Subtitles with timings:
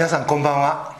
[0.00, 0.96] 皆さんこんばんは。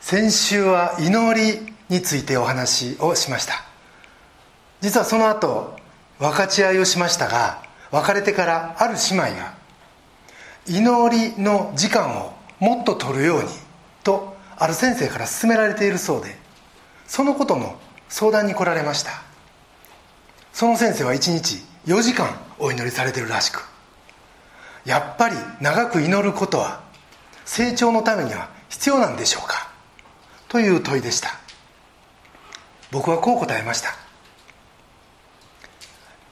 [0.00, 3.64] 先週は祈りについてお話をしました。
[4.80, 5.76] 実はその後
[6.18, 9.54] 分かち合いをしましたが別れてからある姉妹が
[10.66, 13.50] 祈りの時間をもっと取るように
[14.02, 16.36] とある先生から勧められているそうで
[17.06, 17.78] そのことの
[18.08, 19.12] 相談に来られました。
[20.52, 23.64] その先生は1日4時間お祈りされてるらしく
[24.84, 26.84] やっぱり長く祈ることは
[27.46, 29.70] 成長のためには必要なんでしょうか？
[30.48, 31.30] という問いでした。
[32.90, 33.94] 僕はこう答えました。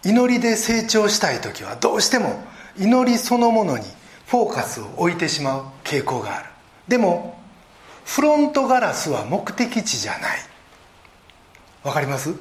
[0.05, 2.45] 祈りで成長したい時はどうしても
[2.77, 3.85] 祈りそのものに
[4.27, 6.51] フォーカスを置いてしまう傾向がある。
[6.89, 7.39] でも
[8.05, 10.39] フロントガラスは目的地じゃない。
[11.85, 12.35] わかります？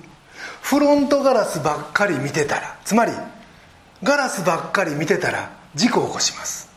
[0.62, 3.14] フロントガラスばっかり見てたらつまり
[4.02, 6.73] ガラスばっかり見てたら事故を起こします。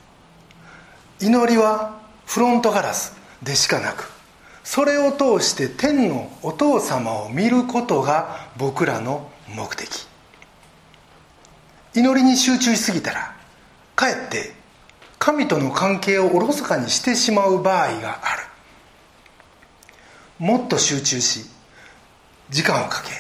[1.21, 4.11] 祈りはフロントガラスでしかなく
[4.65, 10.07] それを通して天のお父様を見ることが僕らの目的。
[11.95, 13.37] 祈りに集中しすぎたら
[13.95, 14.53] かえって
[15.19, 18.43] 神との関係をおろそかにしてしまう場合がある。
[20.39, 21.47] もっと集中し
[22.51, 23.11] 時間をかけ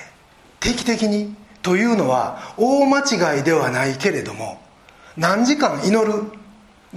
[0.60, 3.00] 定期的にというのは大間
[3.36, 4.60] 違いではないけれども
[5.16, 6.24] 何時間祈る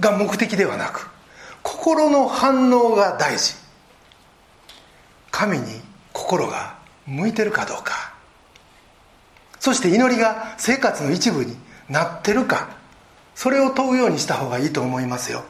[0.00, 1.08] が目的ではなく
[1.62, 3.54] 心の反応が大事。
[5.30, 5.80] 神に
[6.12, 8.14] 心が向いてるかどうか。
[9.60, 11.56] そして祈りが生活の一部に
[11.88, 12.70] なってるか。
[13.34, 15.44] それを問うようにした方がいいと思いますよ。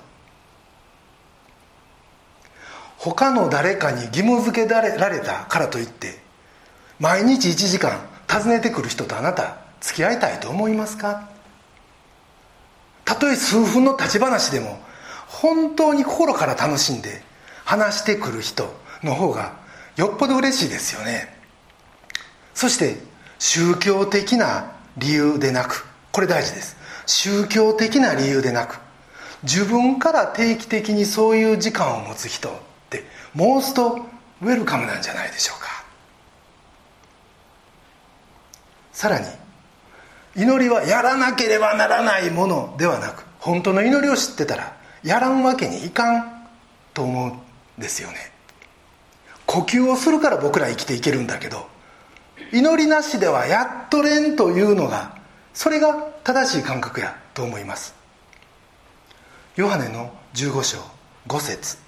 [2.98, 6.20] 他の誰かに義務付けられたからといって
[6.98, 7.98] 毎日1時間
[8.30, 11.29] 訪ねてくる人とあなた付き合いたいと思いますか？
[13.10, 14.78] たとえ数分の立ち話でも
[15.26, 17.24] 本当に心から楽しんで
[17.64, 18.72] 話してくる人
[19.02, 19.56] の方が
[19.96, 21.36] よっぽど嬉しいですよね。
[22.54, 22.98] そして
[23.40, 26.76] 宗教的な理由でなくこれ大事です。
[27.06, 28.78] 宗教的な理由でなく
[29.42, 32.52] 自分から定期的にそういう時間を持つ人っ
[32.90, 33.02] て
[33.34, 34.06] モースト
[34.40, 35.84] ウェルカムなんじゃないでしょうか。
[38.92, 39.26] さらに
[40.36, 46.46] 祈りはやらなければならないものではなく本当の祈りを知ってたらやらんわけにいかん
[46.94, 48.16] と思うんですよね。
[49.46, 51.66] 呼吸をするから僕ら生きていけるんだけど
[52.52, 55.16] 祈りなしではやっとれんというのが
[55.52, 57.94] それが正しい感覚やと思います。
[59.56, 60.78] ヨハネの15章
[61.26, 61.78] 5節。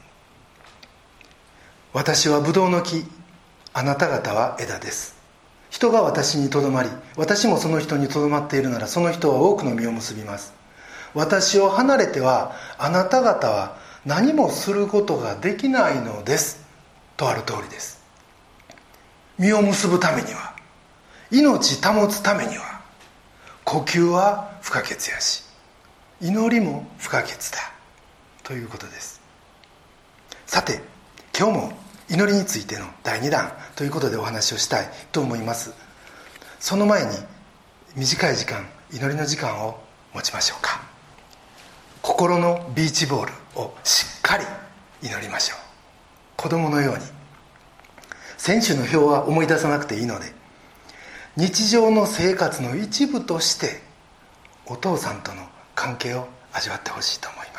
[1.93, 3.05] 私はブドウの木
[3.75, 5.12] あなた方は枝です。
[5.73, 10.53] 人が私にとどまり私もその人にとどまっているならその人は多くの実を結びます。
[11.15, 16.63] 私を離れてはあなた方は何もすることができないのです。
[17.17, 18.05] とある通りです。
[19.39, 20.55] 実を結ぶためには
[21.31, 22.83] 命保つためには
[23.65, 25.43] 呼吸は不可欠やし
[26.21, 27.73] 祈りも不可欠だ。
[28.43, 29.23] ということです。
[30.45, 30.83] さて
[31.35, 31.73] 今日も
[32.13, 35.73] 祈りについての第2弾ということでお話をしたいと思います。
[36.61, 37.11] その前に
[37.97, 40.83] 短い時間祈りの時間を持ちましょうか。
[42.03, 44.45] 心のビーチボールをしっかり
[45.03, 45.59] 祈りましょう。
[46.37, 47.05] 子供のように。
[48.37, 50.35] 選手の表は思い出さなくていいので
[51.37, 53.81] 日常の生活の一部として
[54.67, 57.52] お父さんとの関係を味わってほしいと思います。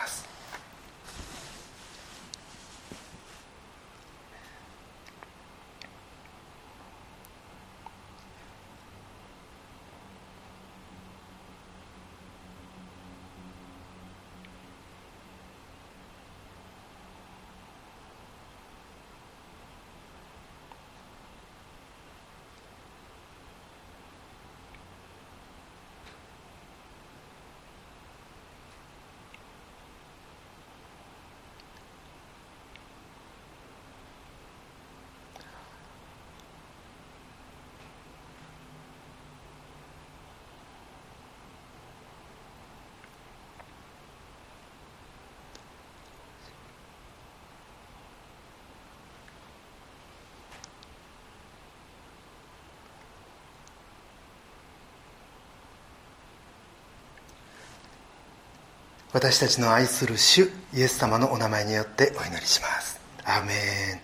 [59.14, 63.00] 私たちの愛する主イエス様のお名前によってお祈りします。
[63.24, 64.02] アメン。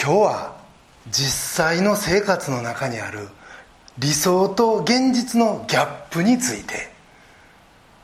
[0.00, 0.56] 今日は
[1.10, 3.28] 実際の生活の中にある
[3.98, 6.92] 理想と現実のギャップについて。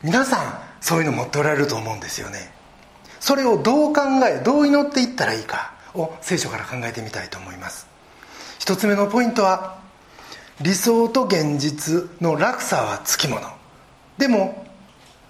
[0.03, 2.51] 皆さんそういうの持っておられると思うんですよね。
[3.21, 7.87] それをどう考えどう祈っていったらいいかを聖書から考えてみたいと思います。
[8.59, 9.79] 一つ目のポイントは
[10.59, 13.58] 理想と現実の落差はつきもの。
[14.19, 14.65] でも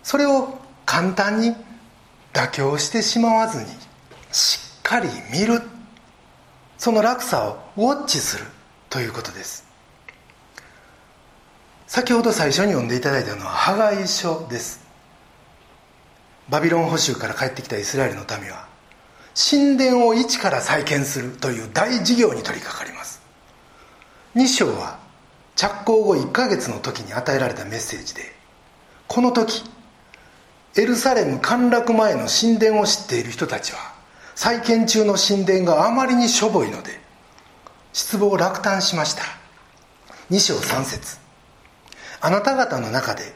[0.02, 1.56] それを簡単に
[2.34, 3.68] 妥協してしまわずに
[4.32, 5.62] しっかり見る。
[6.80, 8.46] その落差をウォッチする。
[8.90, 9.68] ということです。
[11.86, 14.84] 先ほど最初に読んでいただいたのは破壊書です。
[16.50, 18.68] バビロン捕囚から帰ってきたイスラエルの民は
[19.36, 21.30] 神殿を一から再建する。
[21.38, 23.22] という大事業に取り掛かります。
[24.36, 24.98] 2章は
[25.56, 28.39] 着工後1ヶ月の時に与えられたメッセージで
[29.10, 29.64] この時
[30.78, 33.80] エルサレム陥落前の神殿を知っている人たちは
[34.36, 36.92] 再建中の神殿があまりにしょぼいので
[37.92, 39.24] 失望落胆しました。
[40.30, 41.18] 2章3節。
[42.22, 43.34] あなた方の中で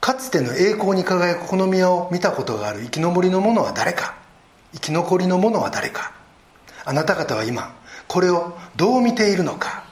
[0.00, 4.16] かつての栄光に輝くこの宮を見たことがある生き残りの者は誰か。
[4.72, 6.12] 生き残りの者は誰か。
[6.84, 7.76] あなた方は今
[8.08, 9.84] これをどう見ているのか。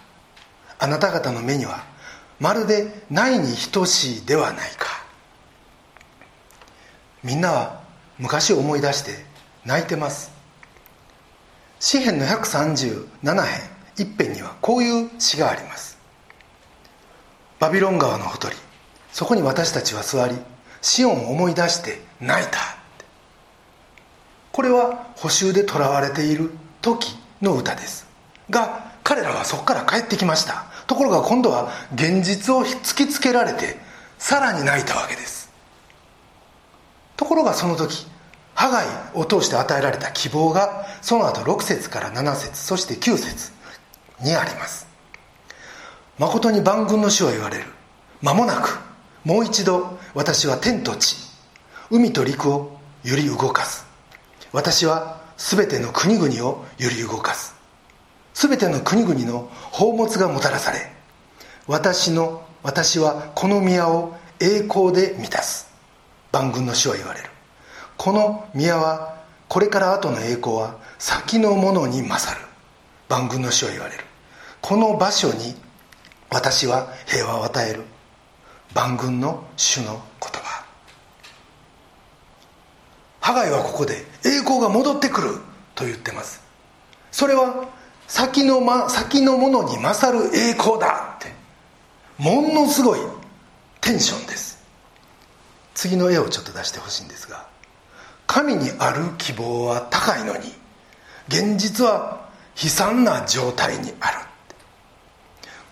[0.81, 1.92] あなた方の目には
[2.43, 5.05] まるでないに等しいではないか。
[7.23, 7.83] みんなは
[8.19, 9.13] 昔を思い出して
[9.65, 10.33] 泣いてます。
[11.79, 13.61] 詩篇の137編
[13.97, 15.97] 一編にはこういう詩があります。
[17.61, 18.57] バビロン川のほとり
[19.13, 20.35] そこに私たちは座り
[20.81, 22.59] シオンを思い出して泣いた。
[24.51, 26.51] これは補修で囚われている
[26.81, 28.05] 時の歌です。
[28.51, 30.72] が彼らはそこから帰ってきました。
[30.87, 33.79] ところが今度は現実を突きつけられて
[34.19, 35.51] さらに泣いたわけです。
[37.17, 38.07] ところがその時
[38.55, 43.53] ハガイを通して与えられた希望がその後6節から7節そして9節
[44.21, 44.87] にあります。
[46.19, 47.65] 誠に万軍の主は言われる。
[48.21, 48.79] 間もなく
[49.25, 51.17] もう一度私は天と地
[51.91, 53.87] 海と陸を揺り動かす。
[54.53, 57.62] 私は全ての国々を揺り動かす。
[58.35, 60.93] 全ての国々の宝物がもたらされ
[61.67, 65.71] 私の私はこの宮を栄光で満たす。
[66.31, 67.29] 万軍の主は言われる。
[67.97, 72.47] この宮はこれから後の栄光は先のものに勝る。
[73.09, 74.05] 万軍の主は言われる。
[74.61, 75.55] この場所に
[76.31, 77.83] 私は平和を与える。
[78.75, 80.65] 万軍の主の言葉。
[83.21, 85.35] ハガイはここで栄光が戻ってくる
[85.75, 86.43] と言ってます。
[87.11, 87.69] それは
[88.13, 91.33] 先の,、ま、先のものに勝る栄光だって。
[92.19, 93.01] ものすごい
[93.81, 94.63] テンションです。
[95.73, 97.47] 次の絵をちょっと出してほしいんですが
[98.27, 100.41] 神にある希望は高いのに
[101.29, 102.29] 現実は
[102.63, 104.19] 悲惨な状態にある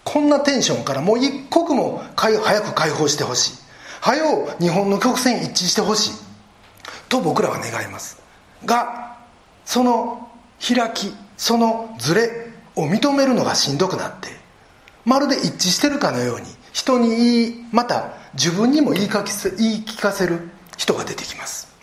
[0.03, 3.53] こんなテンションからもう一刻も早く解放してほしい。
[4.01, 6.13] 早う日本の曲線一致してほしい。
[7.11, 8.19] と僕らは願います。
[8.65, 9.19] が
[9.67, 10.27] その
[10.59, 11.13] 開き。
[11.41, 14.29] そのズレを認めるのがしんどくなって
[15.07, 16.45] まるで一致してるかのように
[16.75, 21.75] 人に言いまた自分にも言いかせ言い聞かせる人が出てきます。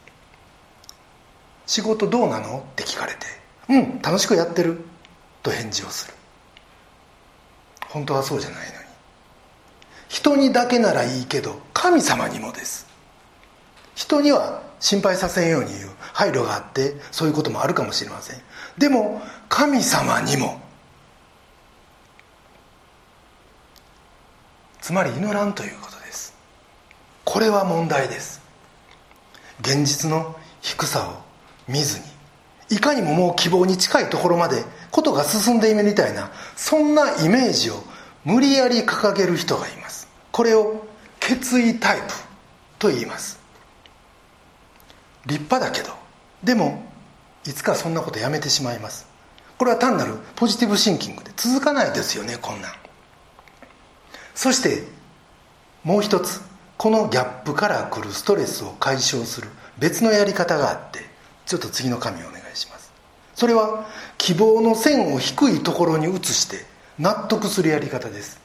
[1.65, 2.59] 仕事どうなの？
[2.59, 3.26] って聞かれて
[3.69, 4.80] うん楽しくやってる？
[5.42, 6.14] と返事をする。
[7.90, 8.78] 本当はそうじゃないのに。
[10.07, 12.85] 人にだけならいいけど神様にもです。
[13.95, 15.90] 人には心配させんように言う。
[16.14, 18.40] 配慮があってそういうこともあるかもしれません。
[18.78, 20.62] でも神様にも。
[24.81, 26.34] つまり祈らんということです。
[27.26, 28.42] これは問題です。
[29.60, 31.22] 現実の低さを
[31.68, 32.06] 見ずに
[32.69, 37.84] いかにももう希望に近いところまでことが進んでいるみたいなそんなイメージを
[38.24, 40.07] 無理やり掲げる人がいます。
[40.31, 40.86] これを
[41.19, 42.14] 決意タイプ
[42.80, 43.40] と言います。
[45.26, 45.94] 立派だけど
[46.44, 46.87] でも
[47.47, 49.07] いつかそんなことやめてしまいます。
[49.57, 52.71] これは単なるポジティブシンキングで続かないですよねこんなん。
[54.35, 54.83] そして
[55.83, 56.42] もう一つ
[56.77, 59.47] このギャップから来るストレスを解消する
[59.80, 60.99] 別のやり方があって
[61.45, 62.92] ちょっと次の紙をお願いします。
[63.33, 63.87] それは
[64.18, 66.66] 希望の線を低いところに移して
[66.99, 68.42] 納得するやり方です。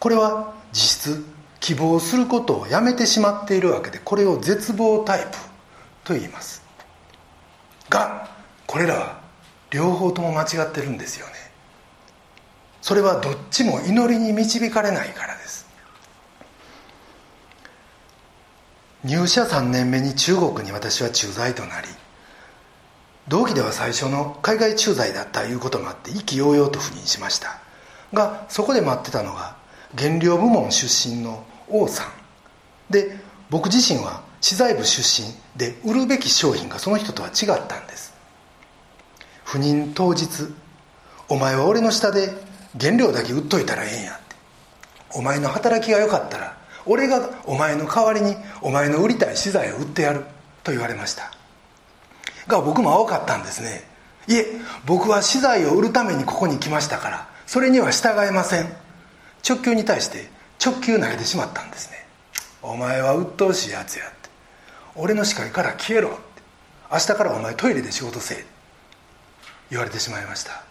[0.00, 1.24] これは実質
[1.60, 5.36] 希望することをやめてしまっているわけでこれを絶望タイプ
[6.04, 6.62] と言います。
[7.90, 8.37] が
[8.68, 9.20] これらは
[9.70, 11.32] 両方とも間違ってるんですよね。
[12.82, 15.66] それはどっちも祈りに導かれないからです。
[19.04, 21.88] 入社3年目に中国に私は駐在となり
[23.28, 27.60] 同期では最初の海外駐在だったいうこともあって意気揚々と赴任しました。
[28.12, 29.56] がそこで待ってたのが
[29.96, 32.12] 原料部門出身の王さん。
[32.92, 33.16] で
[33.48, 38.17] 僕自身は資材部出身で売るべき商品がその人とは違ったんです。
[39.48, 40.28] 赴任当日
[41.30, 42.34] お前は俺の下で
[42.78, 44.36] 原料だけ売っといたらええんやって。
[45.14, 50.26] お前の働きが良かったら俺がお前の代わりにお前の売りたい資材を売ってやる
[50.62, 51.32] と言われました。
[52.46, 53.88] が僕も青かったんですね。
[54.26, 54.46] いえ
[54.84, 58.68] 僕は資材を売るためにここに来ましたからそれには従えません。
[59.48, 60.28] 直球に対して
[60.62, 62.06] 直球投げてしまったんですね。
[62.60, 64.28] お前は鬱陶しいやつやって。
[64.94, 66.18] 俺の視界から消えろって。
[66.92, 68.57] 明日からお前トイレで仕事せえ
[69.70, 70.62] 言われてしまいました。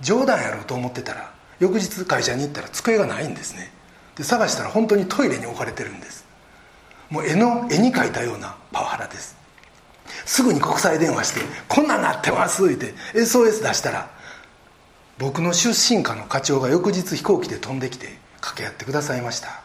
[0.00, 3.72] 冗談やろうと思ってたら翌日会社に行ったら机がないんですね。
[4.16, 6.24] で探したら本当にトイレに置かれてるんです。
[7.10, 9.36] もう絵の絵に描いたようなパワハラです。
[10.24, 14.10] すぐに国際電話して「こんなんなってます」って SOS 出したら
[15.18, 19.60] 僕の出身課の課長が翌日飛行機で飛んできて掛け合ってくださいました。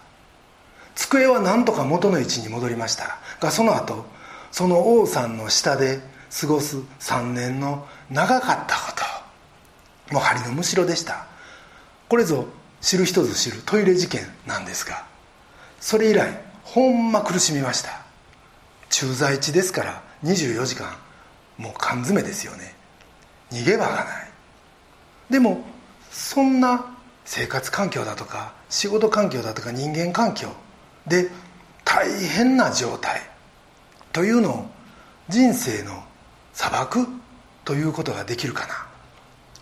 [0.95, 4.05] 机は何とか元の位置に戻りましたがその後
[4.51, 5.99] その王さんの下で
[6.39, 8.91] 過ごす3年の長かったこ
[10.07, 10.13] と。
[10.13, 11.25] もう針のむしろでした。
[12.07, 12.47] これぞ
[12.81, 15.05] 知る人ぞ知るトイレ事件なんですが
[15.79, 18.05] それ以来ほんま苦しみました。
[18.89, 20.95] 駐在地ですから24時間
[21.57, 22.75] もう缶詰ですよね。
[23.51, 24.05] 逃げ場がない。
[25.29, 25.63] でも
[26.11, 26.93] そんな
[27.25, 30.49] 生活環境だとか仕事環境だとか人間環境
[31.07, 31.29] で
[31.83, 33.21] 大変な状態
[34.13, 34.65] というのを
[35.29, 36.03] 人生の
[36.53, 37.07] 砂漠
[37.65, 38.85] ということができるかな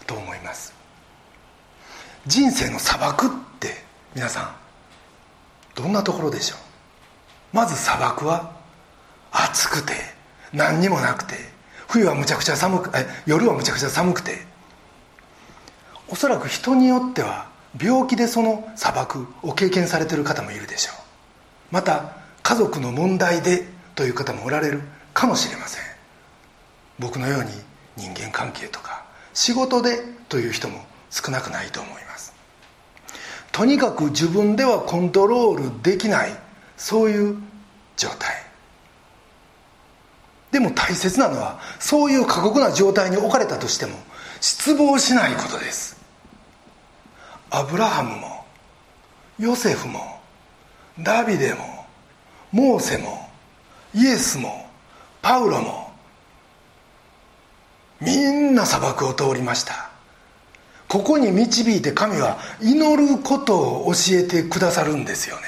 [0.06, 0.74] と思います。
[2.28, 3.30] 人生の砂漠っ
[3.60, 3.70] て
[4.14, 4.56] 皆さん
[5.76, 7.56] どんなところでしょう？
[7.56, 8.52] まず砂漠は
[9.32, 9.94] 暑くて
[10.54, 11.36] 何にもなくて
[11.88, 14.46] 冬はむちゃくちゃ寒くえ夜はむちゃくちゃ寒くて。
[16.10, 17.48] おそらく人によっては
[17.82, 20.96] 病気でその砂漠を経験されてる方もいるでしょう。
[21.72, 24.82] また家族の問題でという方もおられる
[25.14, 25.84] かもしれません。
[27.00, 27.50] 僕のように
[27.98, 32.34] 人間関係とか仕事でという人も少なくないと思います。
[33.52, 36.32] とにかく自分ではコントロールできない
[36.76, 37.38] そういう
[37.96, 38.44] 状態。
[40.52, 43.98] でも大切なのはそういう過酷な状態に置かれたとしても
[44.40, 45.98] 失望しないことです。
[47.50, 48.46] アブラハムも
[49.40, 50.20] ヨセフも
[51.00, 51.86] ダビデも
[52.52, 53.30] モーセも
[53.96, 54.70] イエスも
[55.22, 55.83] パウロも
[58.04, 59.90] みんな砂漠を通りました。
[60.88, 65.44] ここに導いて神は祈ることを教えてくださるんですよね。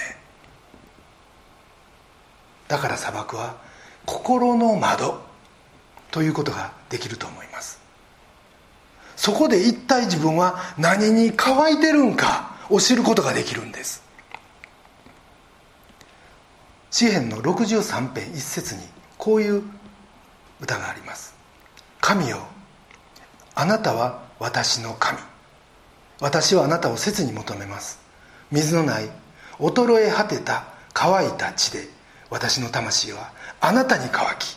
[2.67, 3.57] だから砂漠は
[4.05, 5.21] 心の窓
[6.11, 7.79] ということができると思います。
[9.15, 14.03] そこで一体自分は何に乾いてるんかを知ることができるんです。
[16.89, 18.81] 詩篇の63編一節に
[19.17, 19.63] こういう
[20.61, 21.34] 歌があります。
[22.07, 22.37] 神よ
[23.55, 25.17] あなたは私の神。
[26.21, 27.99] 私はあなたを切に求めます。
[28.51, 29.09] 水のない
[29.57, 31.87] 衰え果てた乾いた地で
[32.29, 34.55] 私の魂はあなたに乾き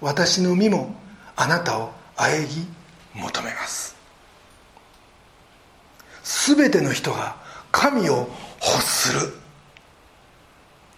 [0.00, 0.94] 私の身も
[1.34, 2.64] あなたをあえぎ
[3.12, 3.96] 求めます。
[6.22, 7.34] 全ての人が
[7.72, 8.28] 神を
[8.64, 9.34] 欲する。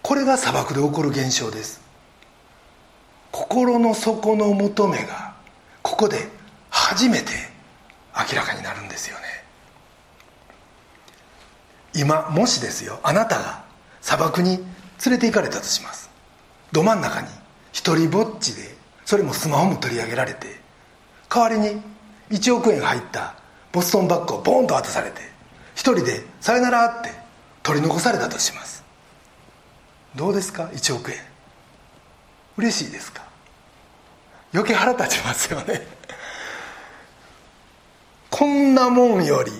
[0.03, 1.81] これが砂漠で起こる現象です。
[3.31, 5.36] 心の底の求めが
[5.97, 6.27] ここで
[6.69, 7.31] 初めて
[8.15, 9.23] 明らかになるんですよね。
[11.95, 13.63] 今もしですよあなたが
[14.01, 14.65] 砂漠に連
[15.13, 16.11] れて行かれたとします。
[16.71, 17.27] ど真ん中に
[17.71, 20.59] 一人ぼっちでそれもスマホも取り上げられて
[21.29, 21.81] 代わりに
[22.29, 23.33] 1億円入った
[23.71, 25.21] ボストンバッグをボーンと渡されて
[25.73, 27.11] 一人で「さよなら」って
[27.63, 28.83] 取り残されたとします。
[30.15, 31.17] どうですか？1億円。
[32.55, 33.26] 嬉しいですか？
[34.53, 35.85] 余計腹立ちますよね。
[38.29, 39.51] こんなもんより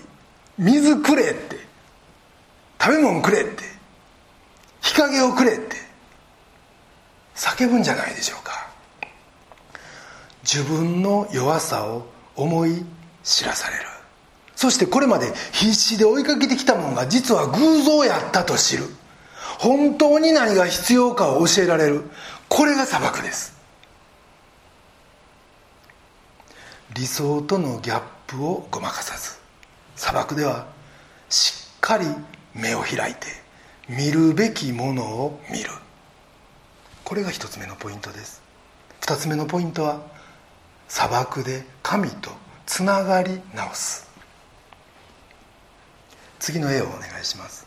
[0.57, 1.57] 水くれって
[2.79, 3.63] 食べ物くれって
[4.81, 5.75] 日陰をくれって
[7.35, 8.67] 叫ぶんじゃないでしょうか。
[10.43, 12.85] 自分の弱さを思い
[13.23, 13.83] 知らされる。
[14.55, 18.85] そしてこれまで必死で追いかけてきたものが実は偶像やったと知る。
[19.59, 22.03] 本当に何が必要かを教えられる。
[22.47, 23.56] これが砂漠です。
[26.93, 29.37] 理想とのギャップをごまかさず
[29.95, 30.67] 砂漠では
[31.29, 32.05] しっかり
[32.53, 33.27] 目を開いて
[33.89, 35.69] 見るべきものを見る。
[37.03, 38.41] これが一つ目のポイントです。
[38.99, 40.01] 二つ目のポイントは
[40.89, 42.31] 砂漠で神と
[42.65, 44.09] つながり直す。
[46.39, 47.65] 次の絵をお願いします。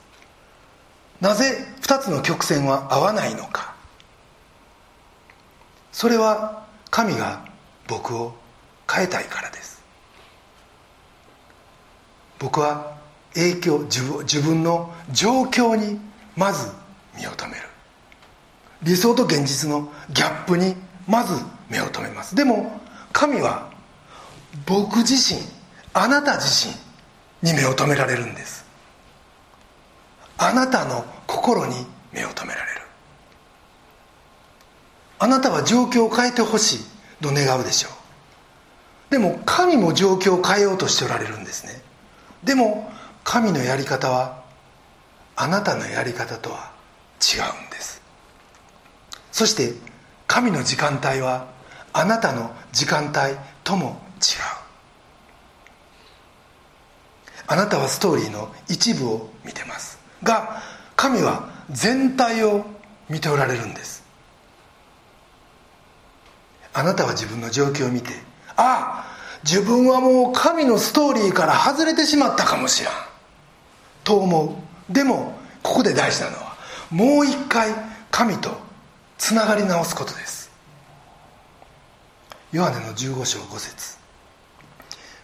[1.21, 3.75] なぜ二つの曲線は合わないのか。
[5.93, 7.45] それは神が
[7.87, 8.35] 僕を
[8.90, 9.82] 変えたいからです。
[12.38, 12.97] 僕は
[13.35, 16.00] 影響自分の状況に
[16.37, 16.70] まず
[17.16, 17.68] 身を留める。
[18.82, 20.75] 理想と現実のギャップに
[21.06, 21.35] まず
[21.68, 22.35] 目を留めます。
[22.35, 22.80] でも
[23.12, 23.70] 神は
[24.66, 25.40] 僕自身
[25.92, 26.68] あなた自
[27.42, 28.64] 身に目を留められるんです。
[30.38, 32.80] あなたの心に目を留められる。
[35.18, 36.78] あなたは状況を変えてほしい
[37.23, 38.00] と願うでしょう。
[39.11, 41.83] でも神も状況を変えようとしておられるんですね。
[42.45, 42.90] でも
[43.25, 44.43] 神のやり方は
[45.37, 46.73] あなたのやり方とは
[47.21, 48.00] 違うんです。
[49.33, 49.75] そして
[50.26, 51.49] 神の時間帯は
[51.93, 54.61] あなたの時間帯とも違う。
[57.49, 59.99] あなたはストーリーの一部を見てます。
[60.23, 60.62] が
[60.95, 62.64] 神は全体を
[63.09, 64.05] 見ておられるんです。
[66.73, 68.30] あなたは自分の状況を見て
[68.61, 69.07] あ
[69.43, 72.95] 自分はもう神のストーリーから外れてしまったかもしらん。
[74.05, 74.57] と思
[74.88, 74.93] う。
[74.93, 76.57] でもここで大事なのは
[76.90, 77.73] もう一回
[78.11, 78.50] 神と
[79.19, 80.50] つながり直すことです。
[82.52, 83.97] ヨハネの15章5節。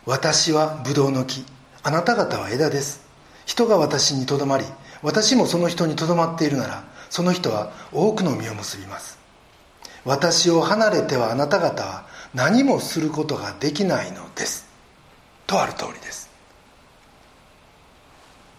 [0.06, 1.44] 私はブドウの木。
[1.82, 3.04] あなた方は枝です。
[3.44, 4.64] 人が私にとどまり
[5.02, 9.18] 私もその人にとどまっているならその人は多くの実を結びます。
[10.04, 14.66] 私を離れてはあなた方は何もすることができないのです。
[15.46, 16.28] とある通りです。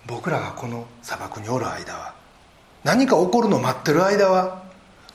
[0.06, 2.14] 僕らがこの砂漠におる間は
[2.84, 4.64] 何か起こるのを待ってる間は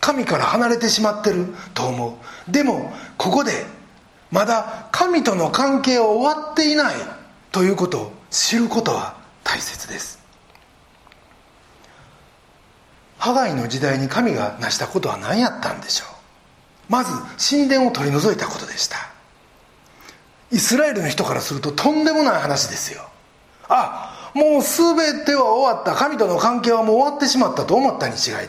[0.00, 2.18] 神から離れてしまってると思
[2.49, 2.50] う。
[2.50, 3.64] でもここで
[4.30, 6.94] まだ神との関係は終わっていない
[7.53, 10.20] ということを知ることは大切です。
[13.18, 16.21] ハガイの時代に神が成したことは何やったんでしょう？
[16.92, 18.98] まず神殿を取り除いたことでした。
[20.50, 23.09] イスラエルの人からするととんでもない話ですよ。
[23.66, 25.94] あもう全ては終わった。
[25.94, 28.46] 神との関係はもう終わってしまったと思ったに違いない。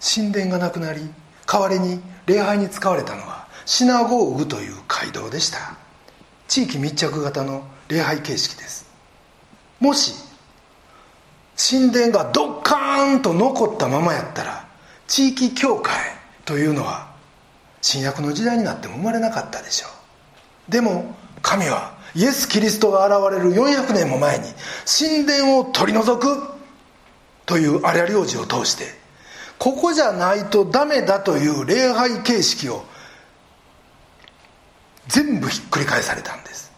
[0.00, 1.02] 神殿がなくなり
[1.46, 5.76] 代わりに礼拝に使われたのはシナゴーグという街道でした。
[6.48, 8.86] 地域密着型の礼拝形式です。
[9.78, 10.14] もし
[11.58, 14.66] 神殿がドッカーンと残ったままやったら
[15.06, 16.13] 地域教会
[16.44, 17.12] というのは
[17.80, 19.88] 新約の時代になっても生まれなかったでしょ
[20.68, 20.72] う。
[20.72, 24.44] でも神はイエス・キリストが現れる400年も前に
[24.86, 26.54] 神殿を取り除く
[27.44, 28.86] というあれや領事を通して
[29.58, 32.84] ここじゃないとダメだという礼拝形式を
[35.08, 36.72] 全部ひっくり返されたんです。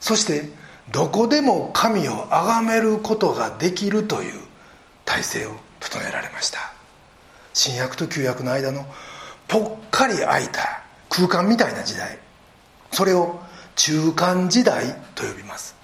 [0.00, 0.50] そして
[0.90, 4.40] どこでも神を崇めることができるという
[5.04, 6.72] 体制を整えられました。
[7.52, 8.86] 新約と旧約の間の
[9.48, 12.18] ぽっかり空いた空間みたいな時代。
[12.90, 13.40] それを
[13.76, 15.74] 中間時代と呼びます。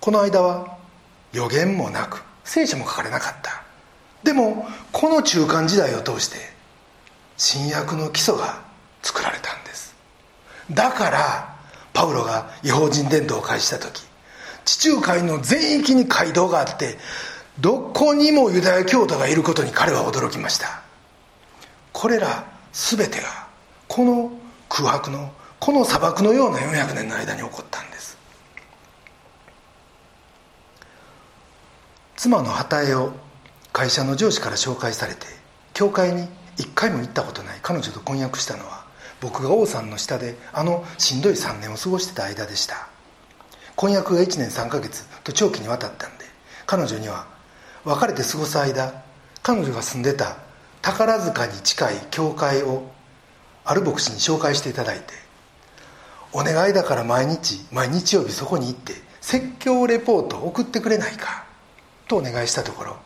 [0.00, 0.76] この間は
[1.32, 3.62] 予言もなく聖書も書かれなかった。
[4.22, 6.36] でもこの中間時代を通して
[7.36, 8.62] 新約の基礎が
[9.02, 9.94] 作られたんです。
[10.70, 11.54] だから
[11.92, 14.02] パウロが違法人伝道を開始した時
[14.64, 16.96] 地中海の全域に街道があって
[17.60, 20.83] どこにもユダヤ教徒がいることに彼は驚きました。
[21.94, 23.46] これら全てが
[23.88, 24.30] この
[24.68, 28.18] 空白のこの砂漠のような400年の間に起こったんです。
[32.16, 33.12] 妻の旗絵を
[33.72, 35.26] 会社の上司から紹介されて
[35.72, 38.84] 教会に一回も行ったことない彼女と婚約したのは
[39.20, 42.88] 僕が王さんの下であのしんどい3年を過ごしてた間でした。
[43.76, 46.24] 婚約が1年3ヶ月と長期にわたったんで
[46.66, 47.26] 彼女には
[47.84, 49.02] 別れて過ごす間
[49.42, 50.43] 彼女が住んでた
[50.84, 52.90] 宝塚に近い教会を
[53.64, 55.14] ある牧師に紹介していただいて
[56.30, 58.92] お願いだから毎日毎日曜日そこに行って
[59.22, 61.46] 説教レポートを送ってくれないか
[62.06, 62.96] とお願いしたところ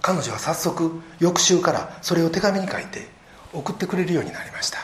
[0.00, 3.06] 彼女は早速翌週からそれを手紙に書いて
[3.52, 4.78] 送ってくれるようになりました。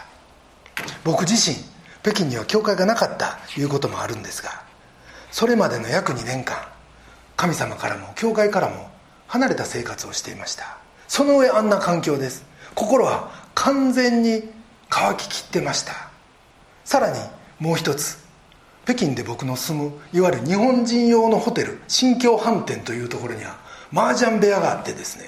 [1.04, 1.56] 僕自身
[2.02, 4.62] 北京には教会がなかったということもあるんですが
[5.30, 6.56] それまでの約2年間
[7.37, 8.90] 神様からも教会からも
[9.26, 10.79] 離れた生活をしていました。
[11.11, 12.46] その上あんな環境です。
[12.77, 14.44] 心は完全に
[14.88, 16.09] 乾ききってました。
[16.85, 17.18] さらに
[17.59, 18.16] もう一つ
[18.85, 23.59] 北京で僕の住むいわゆる日本人用のホテル新京飯店というところには
[23.92, 25.25] 麻雀部屋があってですね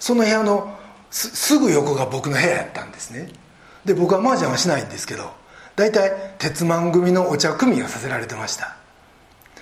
[0.00, 0.74] その部屋の
[1.10, 3.28] すぐ横が僕の部屋やったんですね。
[3.84, 5.30] で僕は麻雀はしないんですけど
[5.76, 8.78] 大体鉄腕組のお茶組みがさせられてました。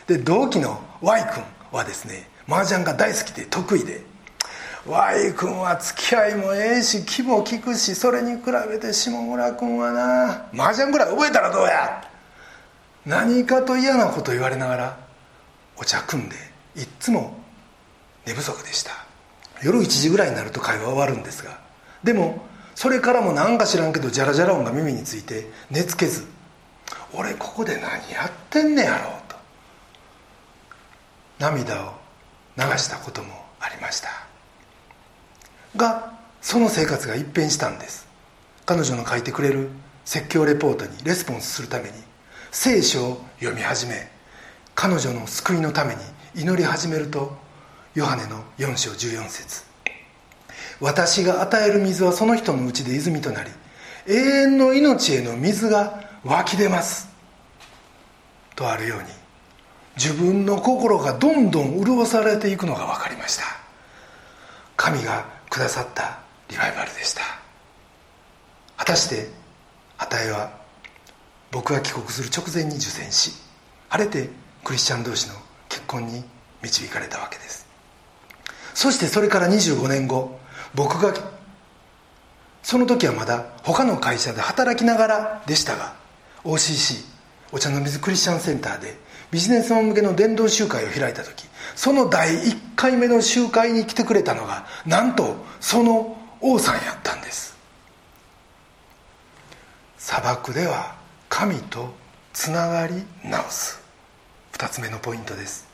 [0.07, 4.03] で同期の Y 君はですね麻雀が大好きで得意で
[4.87, 10.47] Y 君は付き合いもええし気も利くしそれに比べて下村君はな。
[10.55, 12.03] 麻雀ぐらい覚えたらどうや？
[13.05, 14.99] 何かと嫌なこと言われながら
[15.77, 16.37] お茶組んで
[16.77, 17.37] いっつも
[18.25, 18.93] 寝不足でした。
[19.63, 21.59] 夜1時ぐらいになると会話終わるんですが
[22.05, 22.45] でも
[22.75, 26.27] それからも何か知らんけどジャラジャラ音が耳について寝つけず
[27.15, 29.37] 俺ここで何やってんねやろうと
[31.39, 31.95] 涙を
[32.59, 34.26] 流したこともありました。
[35.77, 38.07] がその生活が一変したんです。
[38.65, 39.69] 彼女の書いてくれる
[40.05, 41.91] 説教レポートにレスポンスするために
[42.51, 44.09] 聖書を読み始め
[44.75, 46.01] 彼女の救いのために
[46.35, 47.37] 祈り始めると
[47.95, 49.65] ヨハネの4章14節。
[50.81, 53.51] 私が与える水はその人のうちで泉となり
[54.07, 57.09] 永遠の命への水が湧き出ます。
[58.55, 59.05] とあるように
[59.97, 63.45] 自分の心がどんどん潤されていくのが分かりました。
[64.77, 66.19] 神がくださった
[66.51, 67.23] リバイバルでした。
[68.77, 69.31] 果たして
[69.97, 70.53] 値は
[71.51, 73.33] 僕が帰国する直前に受選し
[73.89, 74.29] 晴れて
[74.63, 75.35] クリスチャン同士の
[75.71, 76.23] 結婚に
[76.63, 77.67] 導かれたわけです。
[78.75, 80.39] そしてそれから25年後
[80.75, 81.15] 僕が
[82.63, 85.95] その時はまだ他の会社で働きながらでしたが
[86.45, 87.03] OCC
[87.53, 88.97] お茶の水クリスチャンセンターで
[89.31, 97.57] ビジネスマン向けの伝道集会を開いた時その第1回目の集会に来てくれたのがなんとその王さんやったんです。
[99.99, 100.95] 砂漠では
[101.29, 101.93] 神と
[102.33, 103.81] つながり直す。
[104.53, 105.67] 2つ目のポイントです。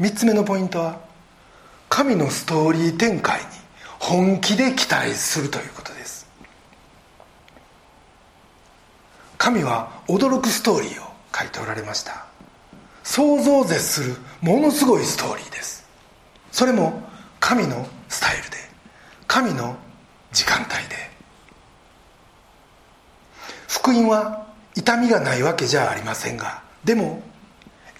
[0.00, 1.00] 3つ目のポイントは
[1.88, 3.46] 神のストーリー展開に
[3.98, 6.03] 本気で期待するということです。
[9.44, 11.06] 神は驚くストーリーを
[11.38, 12.24] 書いておられました。
[13.02, 15.86] 想像を絶するものすごいストーリーです。
[16.50, 17.02] それも
[17.40, 18.56] 神のスタイルで
[19.26, 19.76] 神の
[20.32, 20.96] 時間帯で。
[23.68, 27.22] 福音は痛みがないわけじゃありませんがでも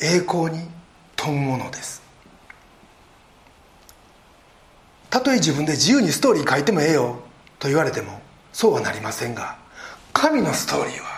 [0.01, 0.67] 栄光に
[1.15, 2.03] 富むものです。
[5.11, 7.21] たとえ自分で自由にストーリー書いてもええよ
[7.59, 8.23] と言われても
[8.55, 9.59] そうはなりませんが
[10.15, 11.14] 神のストーリーは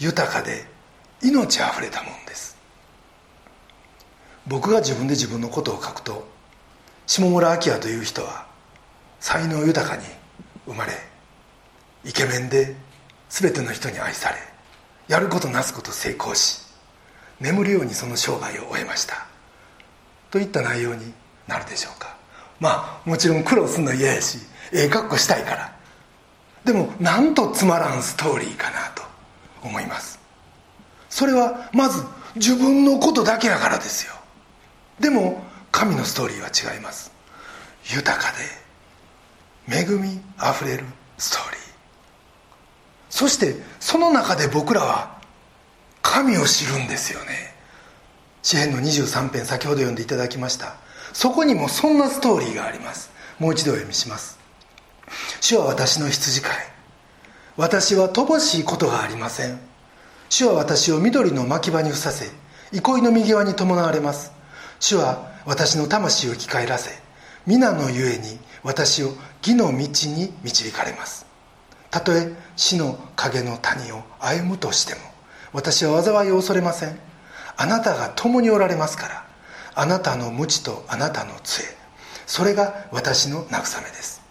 [0.00, 0.64] 豊かで
[1.22, 2.56] 命あふれたもんです。
[4.46, 6.26] 僕が自分で自分のことを書くと
[7.06, 8.46] 下村明という人は
[9.20, 10.02] 才能豊かに
[10.66, 10.92] 生まれ
[12.04, 12.74] イケメンで
[13.28, 14.36] 全ての人に愛され
[15.06, 16.62] やることなすこと成功し
[17.38, 19.26] 眠るようにその生涯を終えました。
[20.30, 21.12] といった内容に
[21.46, 22.16] なるでしょうか。
[22.58, 24.38] まあもちろん苦労するの嫌やし
[24.72, 25.76] ええ格好したいから。
[26.64, 29.09] でもなんとつまらんストーリーかなと。
[29.62, 30.18] 思います。
[31.08, 32.02] それはまず
[32.36, 34.14] 自分のことだけやからですよ。
[35.00, 35.42] でも
[35.72, 37.12] 神のストーリーは違います。
[37.92, 38.32] 豊か
[39.66, 40.84] で恵みあふれる
[41.18, 41.60] ストーリー。
[43.08, 45.18] そしてその中で僕らは
[46.02, 47.54] 神を知るんですよね。
[48.42, 50.76] 詩篇の23編先ほど読んでいただきました。
[51.12, 53.10] そこにもそんなストーリーがあります。
[53.38, 54.38] もう一度お読みします。
[55.40, 56.52] 主は私の羊飼い。
[57.60, 59.60] 私は乏しいことがありません。
[60.30, 62.24] 主は私を緑の牧場にふさせ
[62.72, 64.32] 憩いの右側に伴われます。
[64.78, 66.90] 主は私の魂を生き返らせ
[67.46, 71.26] 皆のゆえに私を義の道に導かれます。
[71.90, 75.00] たとえ死の影の谷を歩むとしても
[75.52, 76.98] 私は災いを恐れません。
[77.58, 79.26] あなたが共におられますから
[79.74, 81.66] あなたの無知とあなたの杖
[82.26, 84.22] それが私の慰めです。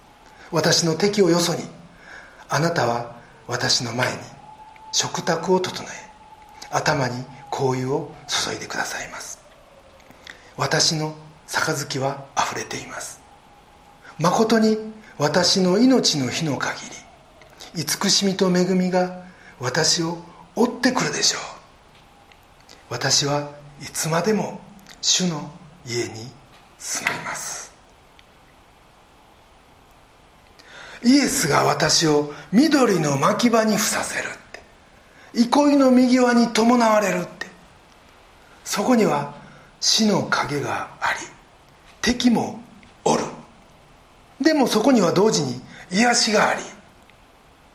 [0.50, 1.60] 私の敵をよそに
[2.50, 3.19] あなたは
[3.50, 4.20] 私の前に
[4.92, 5.88] 食卓を整え
[6.70, 9.40] 頭に香油を注いでくださいます。
[10.56, 11.16] 私の
[11.48, 13.20] 杯は溢れています。
[14.20, 14.78] 誠に
[15.18, 16.80] 私の命の日の限
[17.74, 19.24] り慈しみと恵みが
[19.60, 20.20] 私を
[20.56, 21.42] 追ってくるでしょう。
[22.92, 23.50] 私は
[23.82, 24.62] いつまでも
[25.02, 25.52] 主の
[25.88, 26.30] 家に
[26.78, 27.69] 住みます。
[31.04, 34.32] イエスが私を緑の牧場にふさせるっ
[35.34, 35.40] て。
[35.42, 37.48] 憩いの右輪に伴われるって。
[38.66, 39.34] そこには
[39.80, 41.20] 死の影があり
[42.02, 42.62] 敵も
[43.06, 43.24] おる。
[44.42, 46.62] でもそこには同時に癒しがあり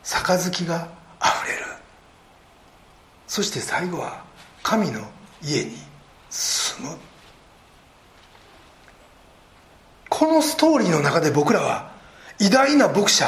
[0.02, 1.64] 杯があふれる。
[3.26, 4.22] そして最後は
[4.62, 5.00] 神の
[5.42, 5.76] 家に
[6.30, 6.96] 住む。
[10.08, 11.93] このストーリーの中で僕らは
[12.38, 13.26] 偉大な牧者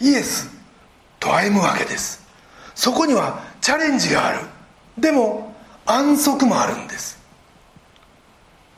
[0.00, 0.50] イエス
[1.20, 2.24] と歩むわけです。
[2.74, 4.40] そこにはチャレンジがある。
[4.98, 5.54] でも
[5.86, 7.18] 安息もあるんです。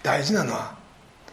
[0.03, 0.75] 大事なのは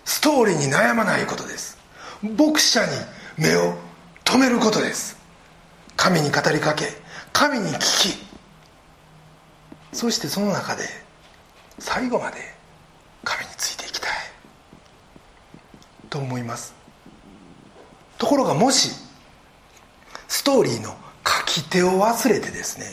[0.04, 1.78] ストーリーに悩まないことです。
[2.22, 2.92] 牧者に
[3.38, 3.76] 目を
[4.24, 5.18] 留めることです。
[5.96, 6.86] 神に語りかけ
[7.34, 8.26] 神に聞き。
[9.94, 10.84] そしてその中で
[11.80, 12.38] 最後まで
[13.24, 14.12] 神についていきたい。
[16.10, 16.85] と思います。
[18.18, 18.92] ところがもし
[20.28, 22.86] ストーリーの書き手を忘れてですね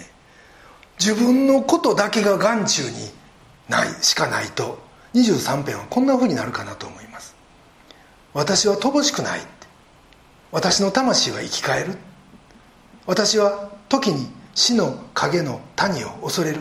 [0.98, 3.10] 自分のことだけが眼中に
[3.68, 4.78] ないしかないと
[5.14, 7.34] 23編はこんなふうになるかなと思います。
[8.34, 9.40] 私は乏しくない
[10.52, 11.94] 私の魂は生き返る。
[13.06, 16.60] 私は時に死の影の谷を恐れる。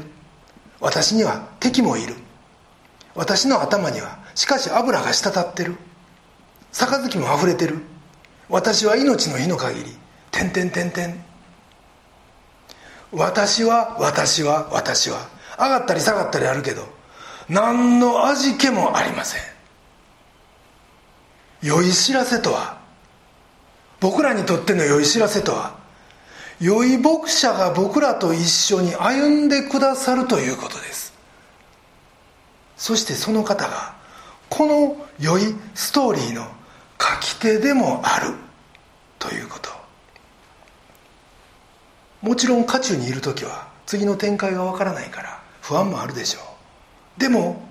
[0.80, 2.16] 私には敵もいる。
[3.14, 5.76] 私の頭にはしかし油が滴ってる。
[6.72, 7.80] 杯も溢れてる。
[8.52, 9.96] 私は命の日の限り
[10.30, 11.24] 点々点々
[13.12, 15.28] 私は私は私は。
[15.58, 16.88] 上がったり下がったりあるけど
[17.48, 19.42] 何の味気もありません。
[21.62, 22.80] 良い知らせとは
[24.00, 25.76] 僕らにとっての良い知らせとは
[26.60, 31.14] 良い牧者が僕らと一緒に歩んでくださるということです。
[32.78, 33.94] そしてその方が
[34.50, 36.48] この良いストーリーの
[37.02, 38.36] 書き手でもある
[39.18, 39.70] ということ。
[42.22, 46.40] もちろん渦中にいる時は次の展開がわからないから不安もあるでしょ
[47.18, 47.20] う。
[47.20, 47.64] でも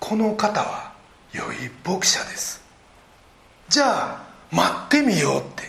[0.00, 0.92] この方は
[1.32, 2.62] 良い牧者です。
[3.68, 5.62] じゃあ待ってみようって。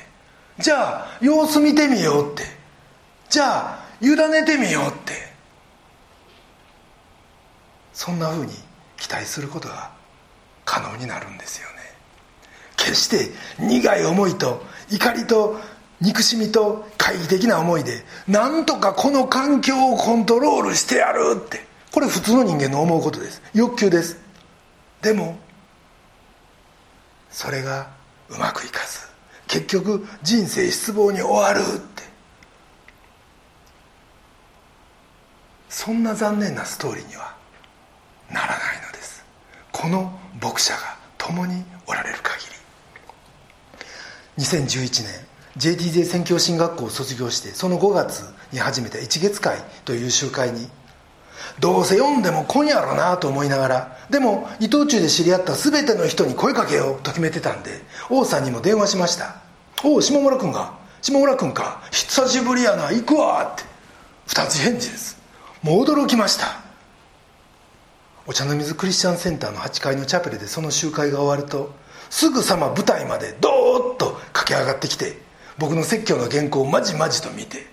[0.60, 2.44] じゃあ様子見てみようって。
[3.30, 5.14] じゃあ委ねてみようって。
[7.94, 8.54] そんなふうに
[8.98, 9.92] 期待することが
[10.66, 11.77] 可能になるんですよね。
[12.78, 15.60] 決して苦い思いと怒りと
[16.00, 21.68] 憎しみと懐疑的な思いでなんとかこの環境をコントロールしてやるって。
[21.92, 23.42] これ普通の人間の思うことです。
[23.56, 24.20] 欲求です。
[25.02, 25.38] でも
[27.32, 27.90] それが
[28.30, 29.00] うまくいかず
[29.48, 32.04] 結局人生失望に終わるって。
[35.70, 37.36] そんな残念なストーリーには
[38.30, 39.26] ならないのです。
[39.72, 42.57] この牧者が共におられる限り。
[44.38, 50.68] 2011年 JTJ 宣教進学校を卒業してその5月に始めた一月会という集会に
[51.60, 59.42] どうせ読んでも来んやろなと思いながらでも伊藤忠で知り合った全ての人に声かけようと決めてたんで王さんにも電話しました
[59.84, 63.64] 「おお下村君が下村君か久しぶりやな行くわ」って
[64.28, 65.18] 二つ返事です。
[65.64, 66.60] もう驚きました。
[68.26, 71.72] お茶の水クリスチャンセンターの8階のチャペルでその集会が終わると
[72.10, 75.18] すぐさま舞台までドーッと駆け上がってきて
[75.58, 77.68] 僕の説教の原稿をまじまじと見て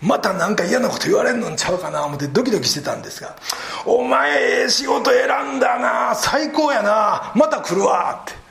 [0.00, 3.36] また何か嫌なこと言われんのんちゃうかな思ってドキドキしてたんですが
[3.86, 8.42] 「お前ええ仕事選んだな最高やなまた来るわ」って。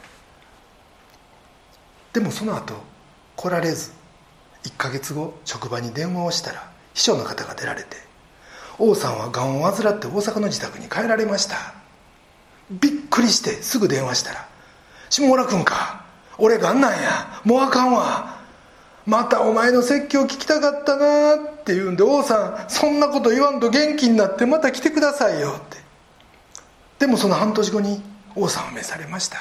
[2.14, 2.74] でもその後
[3.38, 3.92] 来られず
[4.64, 7.98] 1ヶ月後職場に電話をしたら秘書の方が出られて
[8.78, 11.74] 王さんはがんを患って大阪の自宅に帰られました。
[12.70, 14.48] びっくりしてすぐ電話したら
[15.12, 16.06] 「下村君か？
[16.38, 17.42] 俺がんなんや？
[17.44, 18.40] もうあかんわ。
[19.06, 25.78] またお前の説教聞きたかったなって言うんで王さんそんなこと言わんと元気になってまた来てくださいよって。
[27.00, 28.02] でもその半年後に
[28.36, 29.38] 王さんは召されました。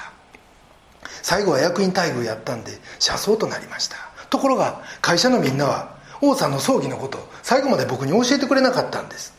[1.22, 3.96] 最後は役員待遇やったんで車窓となりました。
[4.28, 9.34] ところが会社のみんなは王さんの葬儀のこと最後まで僕に教えてくれなかったんです。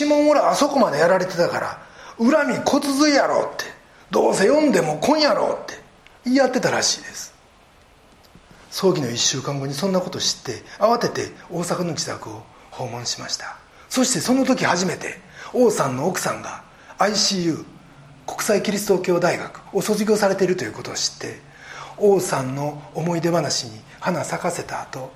[0.00, 1.78] 指紋俺あそこまでやられてたから
[2.18, 3.79] 恨み骨髄やろって。
[4.10, 5.74] どうせ読んでも来んやろって
[6.24, 7.34] 言い合ってたらしいです。
[8.70, 13.56] 葬儀の1週間後にそんなこと知って慌てて大阪の自宅を訪問しました。
[13.88, 15.18] そしてその時初めて
[15.52, 16.62] 王さんの奥さんが
[16.98, 17.64] ICU
[18.26, 21.40] 国際キリスト教大学を卒業されているということを知って
[21.98, 25.10] 王さんの思い出話に花咲かせた後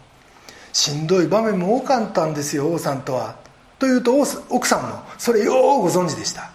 [0.73, 3.37] しんどい場面も多かったんですよ王さんとは。
[3.79, 4.17] というと
[4.51, 6.51] 奥さんもそれようご存知でした。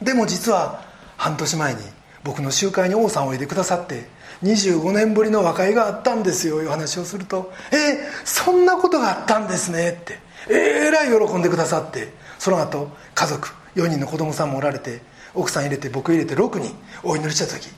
[0.00, 0.85] でも実は
[1.16, 1.80] 半年前に
[2.24, 4.08] 僕の集会に王さんをおいでくださって
[4.42, 15.00] 25年ぶりの和解があったんですよいう話をすると「えー、そんなことがあったんですね」ってえらい喜んでくださってその後家族4人の子供さんもおられて
[15.34, 17.68] 奥さん入れて僕入れて6人お祈りした時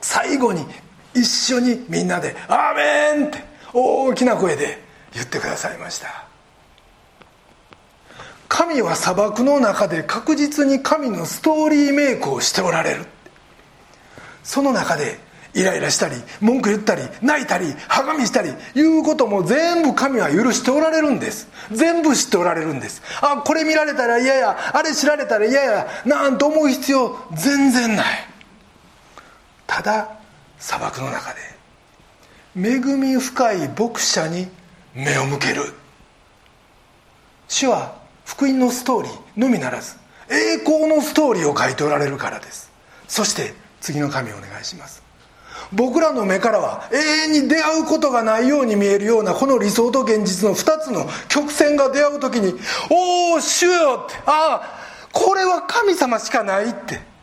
[0.00, 0.64] 最後に
[1.14, 6.23] 一緒にみんなで「アーメン!」って大きな声で言ってくださいました
[8.54, 13.04] 神は砂漠の中で確実に神のストーリーメイクをしておられる。
[14.44, 15.18] その中で
[15.54, 21.48] イライラしたり文句言ったり泣いたりはがみしたりいうことも全部神は許しておられるんです。
[21.72, 23.02] 全部知っておられるんです。
[23.22, 24.56] あこれ見られたら嫌や。
[24.72, 25.88] あれ知られたら嫌や。
[26.06, 28.06] なんと思う必要全然ない。
[29.66, 30.16] ただ
[30.60, 31.40] 砂漠の中で
[32.54, 34.46] 恵み深い牧者に
[34.94, 35.74] 目を向ける。
[37.48, 39.96] 主は福音のストーリーのみならず
[40.28, 42.72] 栄光のストーリーを書いておられるからです。
[43.08, 45.02] そして次の紙をお願いします。
[45.72, 46.96] 僕らの目からは永
[47.36, 52.54] 遠に出会うことがないように見えるようなこの理想と現実の2つの曲線が出会う時に
[52.90, 54.78] 「おお主よ!」って「ああ
[55.12, 57.14] これは神様しかない」って。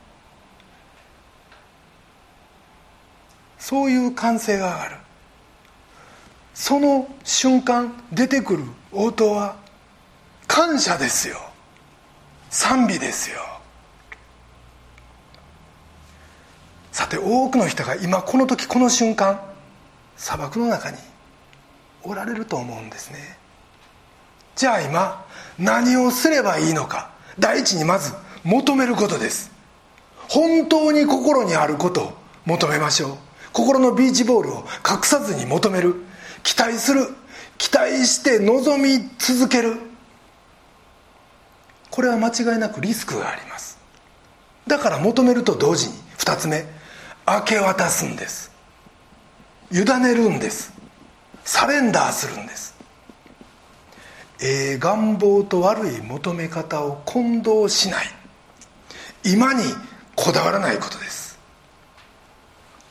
[3.57, 4.97] そういう歓声が上がる。
[6.53, 9.55] その瞬間出てくる応答は
[10.51, 11.37] 感謝ですよ。
[12.49, 13.37] 賛美ですよ。
[16.91, 19.39] さて多くの人が今この時この瞬間
[20.17, 20.97] 砂漠の中に
[22.03, 23.37] おられると思うんですね。
[24.57, 25.25] じゃあ今
[25.57, 29.51] 何をすればいいのか第一にまず求めることです。
[30.27, 33.17] 本当に心にあることを求めましょう。
[33.53, 35.95] 心のビーチボールを隠さずに求める。
[36.43, 37.07] 期待する。
[37.57, 39.90] 期待して望み続ける。
[41.91, 43.77] これは間違いなくリスクがあります。
[44.65, 46.65] だから求めると同時に2つ目
[47.27, 48.51] 明け渡すんです。
[49.71, 50.73] 委ねるんです。
[51.43, 52.75] サレンダーするんです。
[54.41, 58.05] ええ願望と悪い求め方を混同しない。
[59.23, 59.63] 今に
[60.15, 61.37] こだわらないことです。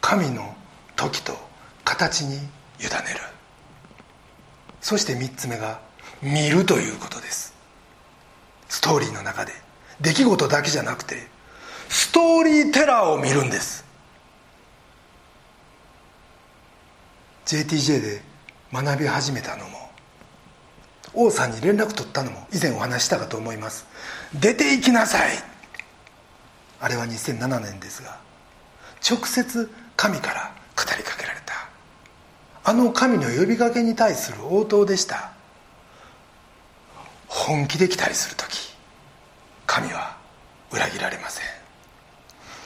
[0.01, 0.55] 神の
[0.97, 1.37] 時と
[1.85, 2.51] 形に委ねる。
[4.81, 5.81] そして3つ目が
[6.23, 7.60] 見るということです。
[8.71, 9.53] ストーリーの中で。
[10.01, 11.29] 出来事だけじゃなくて
[11.89, 13.85] ストーリーテラーを見るんです。
[17.47, 18.23] JTJ で
[18.73, 19.91] 学び始めたのも
[21.13, 23.87] 王さんに連絡取ったのも以前お話したかと思います。
[24.35, 25.37] 出て行きなさい。
[26.81, 28.19] あれは2007年ですが
[29.09, 31.69] 直接神から語りかけられた。
[32.63, 35.33] あの神の呼びかけに対する応答でした。
[37.31, 38.75] 本気で期待する時
[39.67, 40.17] 神は
[40.73, 41.45] 裏切られません。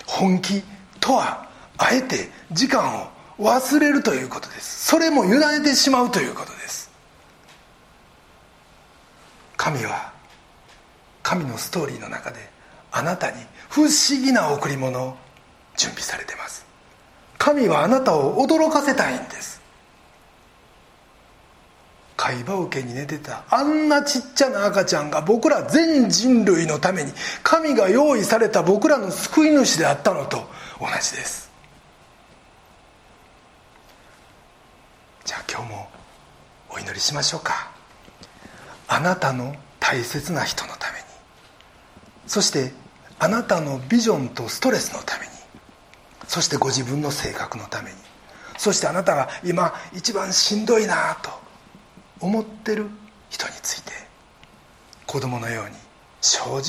[0.07, 0.63] 本気
[1.01, 1.47] とは
[1.77, 4.87] あえて時間を忘れるということです。
[4.87, 6.91] それも委ねてしまうということです。
[9.59, 10.13] 神は
[11.23, 12.39] 神のストーリーの中で
[12.91, 13.37] あなたに
[13.69, 15.17] 不思議な贈り物を
[15.77, 16.65] 準備されてます。
[17.37, 19.54] 神はあなたを驚かせたいんです。
[22.17, 23.45] 貝羽桶に寝てた。
[23.51, 30.49] あんなちっちゃな赤ちゃんが僕ら全人類のために神が用意された僕らの救い主であったのと。
[30.81, 31.51] 同じです。
[35.25, 35.89] じゃあ今日も
[36.71, 37.71] お祈りしましょうか。
[38.89, 41.05] あなたの大切な人のために。
[42.27, 42.73] そして
[43.19, 45.33] あなたのビジョンとストレスのために。
[46.29, 47.97] そしてご自分の性格のために。
[48.57, 51.44] そしてあなたが今一番しんどいなと。
[52.25, 52.89] 思ってる
[53.29, 53.93] 人について
[55.07, 55.73] 子供のように
[56.23, 56.65] 正直に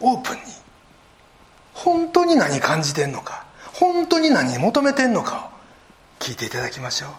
[0.00, 0.42] オープンに
[1.74, 5.50] 本当に何感じてんのか本当に何求めてんのか
[6.18, 7.10] を聞いていただきましょう。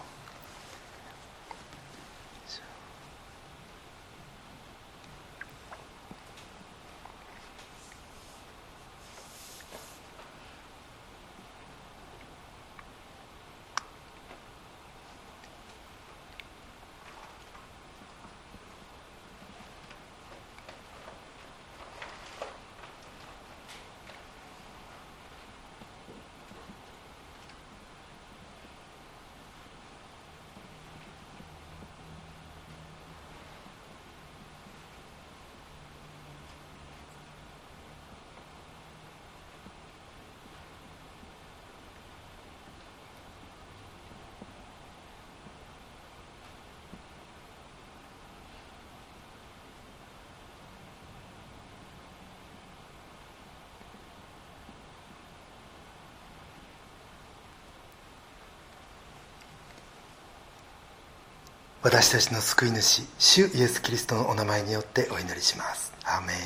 [61.82, 65.92] 私たちの救い主主イエス・キリストのお名前によってお祈りします。
[66.04, 66.36] アーメン。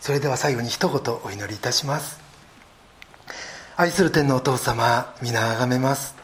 [0.00, 2.18] それでは最後に一言お祈りいたします。
[3.76, 6.16] 愛する天のお父様皆あがめます。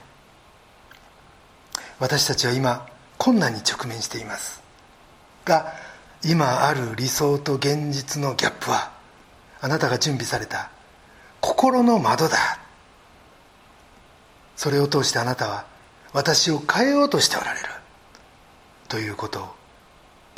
[2.01, 2.85] 私たちは今
[3.17, 4.61] 困難に直面しています。
[5.45, 5.73] が
[6.25, 8.91] 今ある理想と現実のギャップは
[9.61, 10.69] あなたが準備された
[11.41, 12.59] 心の窓だ。
[14.57, 15.76] それを通してあなたは
[16.17, 17.67] 私を変えようとしておられる。
[18.89, 19.49] ということを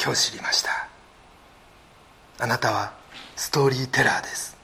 [0.03, 0.89] 今日知りました。
[2.41, 2.95] あなたは
[3.37, 4.57] ストーリーテラーです。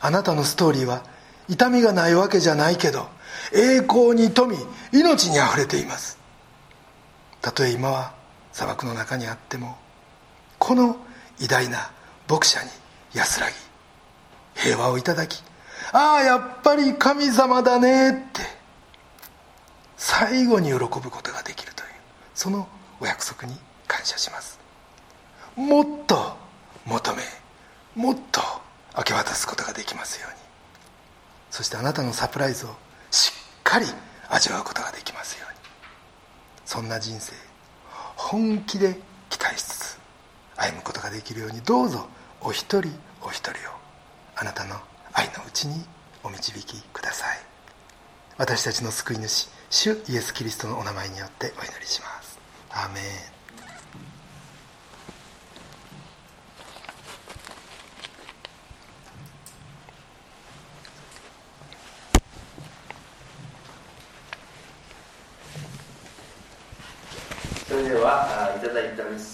[0.00, 1.04] あなたのストーリーは
[1.48, 3.06] 痛みがないわけじゃないけど
[3.54, 4.58] 栄光に富み
[4.92, 6.18] 命にあふれています。
[7.40, 8.14] たとえ今は
[8.50, 9.76] 砂漠の中にあっても
[10.58, 10.96] この
[11.38, 11.92] 偉大な
[12.28, 12.68] 牧者に
[13.14, 13.54] 安らぎ
[14.56, 15.40] 平和をいただき
[15.92, 18.57] ああやっぱり神様だねって
[19.98, 21.88] 最後に喜ぶことができるという
[22.34, 22.68] その
[23.00, 23.54] お約束に
[23.86, 24.58] 感謝します。
[25.56, 26.36] もっと
[26.86, 27.22] 求め
[27.96, 28.40] もっと
[28.96, 30.38] 明け渡すことができますように。
[31.50, 32.70] そしてあなたのサプライズを
[33.10, 33.86] しっかり
[34.28, 35.58] 味わうことができますように。
[36.64, 37.32] そんな人生
[38.16, 38.98] 本気で
[39.30, 39.98] 期待しつつ
[40.56, 42.06] 歩むことができるようにどうぞ
[42.40, 42.92] お一人
[43.22, 43.72] お一人を
[44.36, 44.76] あなたの
[45.12, 45.84] 愛のうちに
[46.22, 47.38] お導きください。
[48.36, 52.38] 私たちの救い主主イエス・キリストのお名前によってお祈りします。
[52.70, 53.02] アーメン。
[67.68, 69.24] それではいただいたメッセージ